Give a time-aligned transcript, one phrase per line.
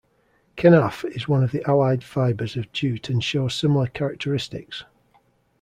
[0.57, 4.83] Kenaf is one of the allied fibres of jute and shows similar characteristics.